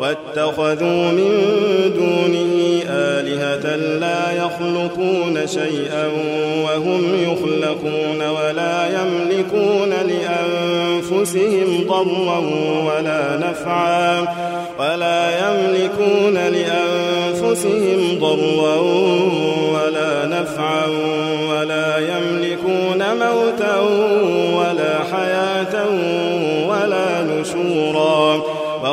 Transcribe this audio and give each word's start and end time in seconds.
واتخذوا 0.00 1.12
من 1.12 1.32
دونه 1.96 2.82
آلهة 2.90 3.76
لا 3.76 4.32
يخلقون 4.32 5.46
شيئا 5.46 6.06
وهم 6.64 7.04
يخلقون 7.22 8.28
ولا 8.28 8.86
يملكون 8.86 9.90
لأنفسهم 9.90 11.84
ضرا 11.88 12.38
ولا 12.86 13.36
نفعا 13.36 14.20
ولا 14.78 15.30
يملكون 15.38 16.34
لأنفسهم 16.34 18.18
ضرا 18.20 18.76
ولا 19.72 20.26
نفعا 20.26 20.86
ولا 21.50 21.98
يملكون 21.98 23.02
موتا 23.18 23.80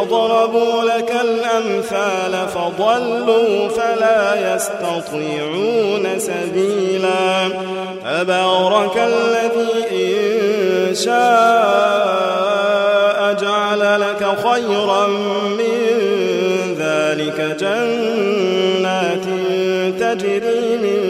كيف 0.00 0.10
ضربوا 0.10 0.82
لك 0.82 1.12
الأمثال 1.20 2.48
فضلوا 2.48 3.68
فلا 3.68 4.54
يستطيعون 4.54 6.18
سبيلا 6.18 7.48
تبارك 8.04 8.96
الذي 8.96 9.72
إن 9.90 10.94
شاء 10.94 11.10
جعل 13.40 14.00
لك 14.00 14.26
خيرا 14.48 15.06
من 15.58 15.86
ذلك 16.78 17.56
جنات 17.60 19.24
تجري 20.00 20.76
من 20.82 21.09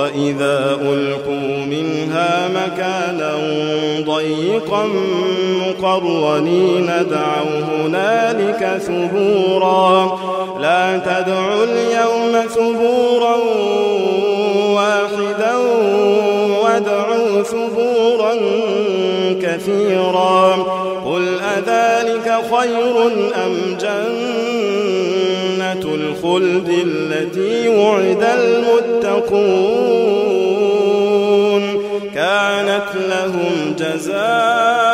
وإذا 0.00 0.78
ألقوا 0.82 1.66
منها 1.66 2.48
مكانا 2.48 3.32
ضيقا 4.00 4.88
مقرنين 5.66 6.86
دعوا 6.86 7.60
هنالك 7.72 8.80
ثبورا. 8.86 10.18
لا 10.60 10.98
تدعوا 10.98 11.64
اليوم 11.64 12.48
ثبورا 12.48 13.36
واحدا 14.74 15.56
وادعوا 16.62 17.42
ثبورا 17.42 18.34
كثيرا. 19.42 20.56
قل 21.04 21.40
أذلك 21.56 22.40
خير 22.50 23.06
أم 23.46 23.76
جنة؟ 23.80 24.39
الخلد 26.36 26.68
التي 26.86 27.68
وعد 27.68 28.24
المتقون 28.38 29.40
كانت 32.14 32.88
لهم 33.08 33.74
جزاء 33.78 34.89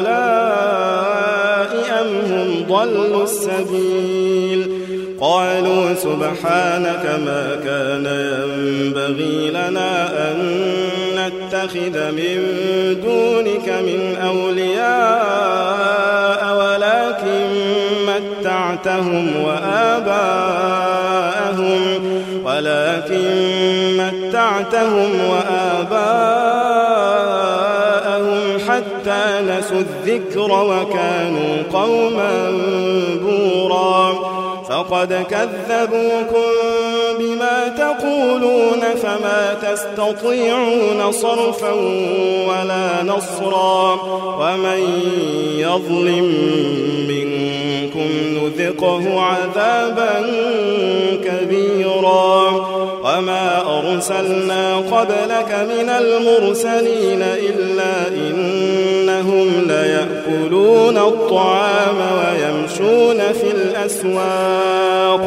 هؤلاء 0.00 1.72
أم 2.00 2.08
هم 2.32 2.66
ضلوا 2.68 3.24
السبيل؟ 3.24 4.82
قالوا 5.20 5.94
سبحانك 5.94 7.20
ما 7.26 7.60
كان 7.64 8.06
ينبغي 8.06 9.50
لنا 9.50 10.10
أن 10.30 10.38
نتخذ 11.16 12.10
من 12.10 12.36
دونك 13.04 13.68
من 13.68 14.16
أولياء 14.26 14.82
ولكن 16.58 17.48
متعتهم 18.06 19.26
وآباءهم 19.44 20.82
ولكن 22.44 23.26
متعتهم 23.96 25.10
وآباءهم 25.30 26.41
الذكر 30.02 30.52
وكانوا 30.52 31.62
قوما 31.72 32.50
بورا. 33.22 34.51
وقد 34.72 35.26
كذبوكم 35.30 36.52
بما 37.18 37.68
تقولون 37.78 38.80
فما 39.02 39.54
تستطيعون 39.62 41.12
صرفا 41.12 41.72
ولا 42.48 43.02
نصرا 43.02 43.98
ومن 44.38 45.02
يظلم 45.56 46.34
منكم 47.08 48.08
نذقه 48.36 49.20
عذابا 49.20 50.26
كبيرا 51.24 52.50
وما 53.04 53.62
أرسلنا 53.78 54.76
قبلك 54.76 55.68
من 55.70 55.88
المرسلين 55.88 57.22
إلا 57.22 58.08
إنهم 58.08 59.66
ليأكلون 59.68 60.98
الطعام 60.98 61.96
ويمشون 62.82 63.32
في 63.32 63.50
الأسواق. 63.50 65.26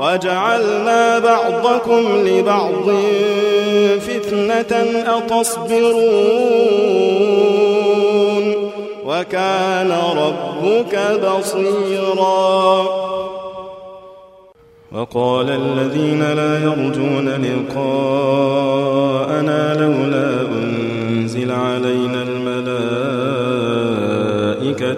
وجعلنا 0.00 1.18
بعضكم 1.18 2.26
لبعض 2.26 2.90
فتنة 4.00 4.72
أتصبرون. 5.06 5.90
وكان 9.06 9.90
ربك 10.16 10.94
بصيرا. 11.24 12.86
وقال 14.92 15.50
الذين 15.50 16.22
لا 16.22 16.58
يرجون 16.62 17.28
لقاءنا 17.28 18.14
لولا 19.74 20.30
أنزل 20.52 21.50
علينا 21.52 22.22
الملائكة 22.22 22.99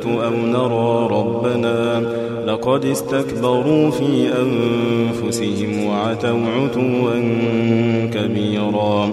أو 0.06 0.36
نرى 0.46 1.08
ربنا 1.10 2.02
لقد 2.46 2.84
استكبروا 2.84 3.90
في 3.90 4.28
أنفسهم 4.42 5.86
وعتوا 5.86 6.40
عتوا 6.56 7.14
كبيرا 8.14 9.12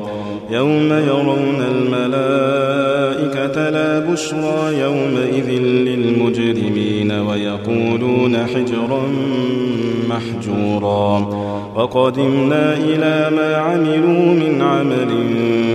يوم 0.51 0.93
يرون 0.93 1.61
الملائكة 1.71 3.69
لا 3.69 3.99
بشرى 3.99 4.79
يومئذ 4.79 5.49
للمجرمين 5.61 7.11
ويقولون 7.11 8.37
حجرا 8.37 9.01
محجورا 10.09 11.29
وقدمنا 11.75 12.73
إلى 12.73 13.35
ما 13.35 13.55
عملوا 13.55 14.33
من 14.33 14.61
عمل 14.61 15.09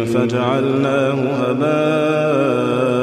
فجعلناه 0.07 1.13
هباء 1.13 2.94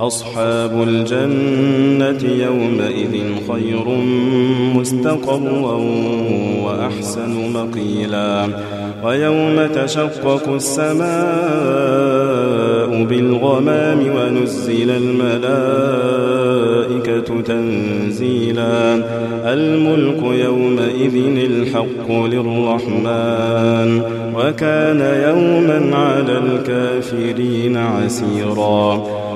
أصحاب 0.00 0.82
الجنة 0.82 2.30
يومئذ 2.44 3.14
خير 3.48 3.84
مستقرا 4.74 5.76
وأحسن 6.64 7.52
مقيلا. 7.52 8.46
ويوم 9.04 9.66
تشقق 9.74 10.48
السماء 10.54 11.10
بالغمام 13.04 13.98
ونزل 14.16 14.90
الملائكة 14.90 15.40
تنزيلا. 17.40 19.02
الملك 19.44 20.22
يومئذ 20.22 21.16
الحق 21.50 22.10
للرحمن 22.10 24.02
وكان 24.34 25.00
يوما 25.00 25.96
على 25.96 26.38
الكافرين 26.38 27.76
عسيرا. 27.76 29.06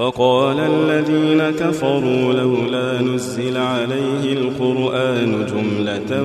وقال 0.00 0.56
الذين 0.60 1.42
كفروا 1.50 2.32
لولا 2.32 3.02
نزل 3.02 3.56
عليه 3.56 4.32
القرآن 4.32 5.46
جملة 5.46 6.22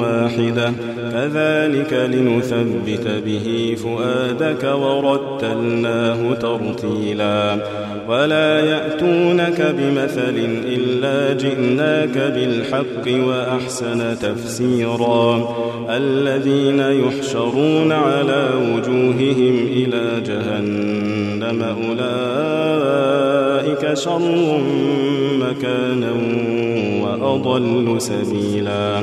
واحدة 0.00 0.72
كذلك 1.12 1.92
لنثبت 1.92 3.08
به 3.26 3.76
فؤادك 3.84 4.64
ورتلناه 4.74 6.34
ترتيلا. 6.34 7.58
ولا 8.08 8.60
يأتونك 8.60 9.74
بمثل 9.78 10.36
إلا 10.66 11.34
جئناك 11.34 12.18
بالحق 12.18 13.26
وأحسن 13.28 14.18
تفسيرا. 14.18 15.54
الذين 15.90 16.80
يحشرون 16.80 17.92
على 17.92 18.48
وجوههم 18.72 19.68
إلى 19.76 20.20
جهنم 20.26 21.13
أولئك 21.78 23.34
شر 23.94 24.60
مكانا 25.40 26.12
وأضل 27.02 28.00
سبيلا. 28.00 29.02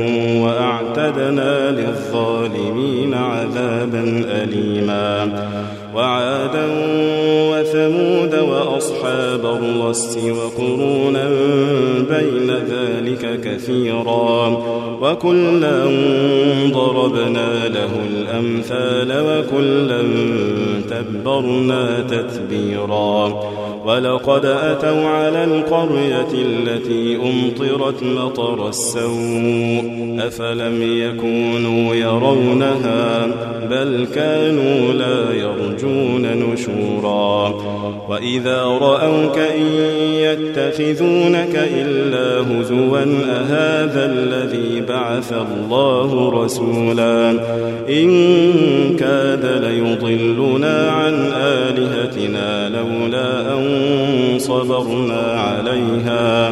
وأعتدنا 0.97 1.71
للظالمين 1.71 3.13
عذابا 3.13 4.25
أليما. 4.43 5.29
وعادا 5.95 6.65
وثمود 7.51 8.35
وأصحاب 8.35 9.45
الرس 9.45 10.17
وقرونا 10.17 11.27
بين 12.09 12.51
ذلك 12.51 13.41
كثيرا 13.41 14.47
وكلا 15.01 15.85
ضربنا 16.73 17.67
له 17.67 17.91
الأمثال 18.09 19.11
وكلا 19.11 20.01
تبرنا 20.89 21.99
تتبيرا 22.09 23.41
ولقد 23.85 24.45
أتوا 24.45 25.07
على 25.07 25.43
القرية 25.43 26.27
التي 26.33 27.15
أمطرت 27.15 28.03
مطر 28.03 28.69
السوء 28.69 30.01
أفلم 30.19 30.81
يكونوا 30.81 31.95
يرونها 31.95 33.27
بل 33.69 34.07
كانوا 34.15 34.93
لا 34.93 35.33
يرجون 35.33 36.21
نشورا 36.21 37.53
وإذا 38.09 38.63
رأوك 38.63 39.37
إن 39.37 39.65
يتخذونك 40.13 41.55
إلا 41.55 42.00
هزوا 42.41 42.99
أهذا 43.29 44.05
الذي 44.05 44.81
بعث 44.81 45.33
الله 45.33 46.43
رسولا. 46.43 47.29
إن 47.89 48.09
كاد 48.99 49.45
ليضلنا 49.45 50.91
عن 50.91 51.13
آلهتنا 51.35 52.69
لولا 52.69 53.57
أن 53.57 53.69
صبرنا 54.37 55.21
عليها. 55.21 56.51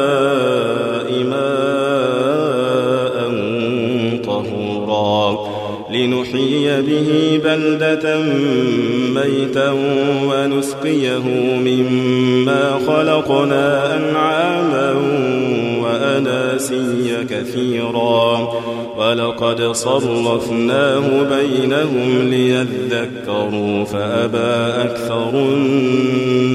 طهورا. 4.43 5.51
لنحيي 5.91 6.81
به 6.81 7.41
بلدة 7.43 8.19
ميتا 9.15 9.71
ونسقيه 10.25 11.23
مما 11.65 12.79
خلقنا 12.87 13.97
أنعاما 13.97 14.93
وأناسيا 15.83 17.25
كثيرا. 17.29 18.53
ولقد 18.97 19.61
صرفناه 19.71 21.23
بينهم 21.23 22.29
ليذكروا 22.29 23.85
فأبى 23.85 24.81
أكثر 24.83 25.29
الناس 25.29 26.30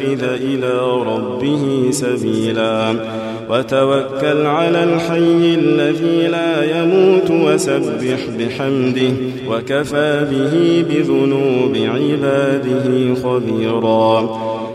يتخذ 0.00 0.24
إلى 0.24 0.80
ربه 1.06 1.90
سبيلا. 1.90 2.94
وتوكل 3.50 4.46
على 4.46 4.84
الحي 4.84 5.54
الذي 5.54 6.28
لا 6.28 6.80
يموت 6.80 7.30
وسبح 7.30 8.20
بحمده 8.38 9.12
وكفى 9.48 10.26
به 10.30 10.84
بذنوب 10.88 11.76
عباده 11.76 13.14
خبيرا. 13.14 14.51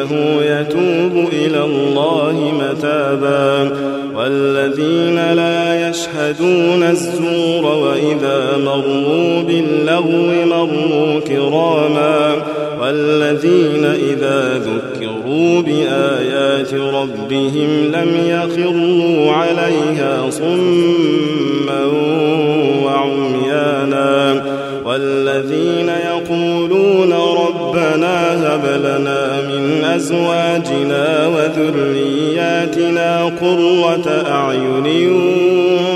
فإنه 0.00 0.42
يتوب 0.42 1.28
إلى 1.32 1.64
الله 1.64 2.52
متابا. 2.60 3.70
والذين 4.16 5.32
لا 5.32 5.90
يشهدون 5.90 6.82
الزور 6.82 7.64
وإذا 7.64 8.56
مروا 8.64 9.42
باللغو 9.42 10.32
مروا 10.46 11.20
كراما. 11.20 12.32
والذين 12.82 13.84
إذا 13.84 14.58
ذكروا 14.58 15.62
بآيات 15.62 16.74
ربهم 16.74 17.92
لم 17.92 18.10
يخروا 18.26 19.32
عليها 19.32 20.30
صما 20.30 21.84
وعميانا. 22.84 24.42
والذين 24.84 25.88
يقولون 25.88 27.12
ربنا 27.12 28.14
هب 28.46 28.64
لنا 28.84 29.29
أزواجنا 29.96 31.26
وذرياتنا 31.26 33.24
قرة 33.24 34.24
أعين 34.28 35.12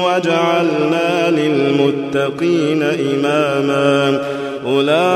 واجعلنا 0.05 1.31
للمتقين 1.31 2.83
إماما. 2.83 4.21
أولئك 4.67 5.15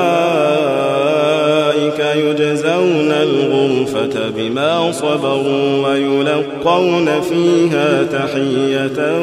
يجزون 2.16 3.12
الغرفة 3.12 4.30
بما 4.37 4.92
صبروا 4.92 5.88
ويلقون 5.88 7.08
فيها 7.20 8.02
تحية 8.12 9.18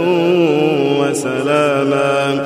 وسلاما. 0.99 2.45